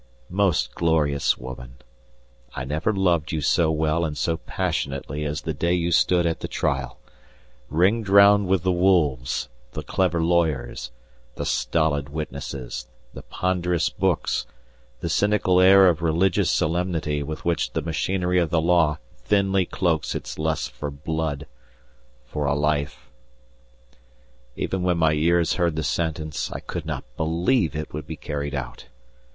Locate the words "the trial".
6.39-6.97